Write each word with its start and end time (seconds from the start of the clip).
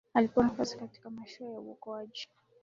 alipewa 0.13 0.43
nafasi 0.45 0.77
katika 0.77 1.09
mashua 1.09 1.53
ya 1.53 1.59
uokoaji 1.59 2.27